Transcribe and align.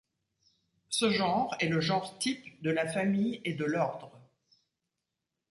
Ce 0.89 1.11
genre 1.11 1.55
est 1.59 1.69
le 1.69 1.79
genre-type 1.79 2.63
de 2.63 2.71
la 2.71 2.87
famille 2.87 3.39
et 3.45 3.53
de 3.53 3.65
l'ordre. 3.65 4.19